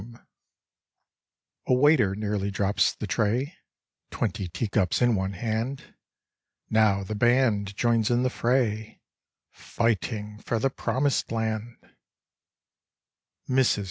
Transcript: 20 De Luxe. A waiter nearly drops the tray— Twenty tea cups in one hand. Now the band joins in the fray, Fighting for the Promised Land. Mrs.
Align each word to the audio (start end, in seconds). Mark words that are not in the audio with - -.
20 0.01 0.09
De 0.13 0.17
Luxe. 0.17 0.25
A 1.67 1.73
waiter 1.75 2.15
nearly 2.15 2.49
drops 2.49 2.95
the 2.95 3.05
tray— 3.05 3.53
Twenty 4.09 4.47
tea 4.47 4.67
cups 4.67 4.99
in 4.99 5.13
one 5.13 5.33
hand. 5.33 5.93
Now 6.71 7.03
the 7.03 7.13
band 7.13 7.77
joins 7.77 8.09
in 8.09 8.23
the 8.23 8.31
fray, 8.31 8.99
Fighting 9.51 10.39
for 10.43 10.57
the 10.57 10.71
Promised 10.71 11.31
Land. 11.31 11.77
Mrs. 13.47 13.79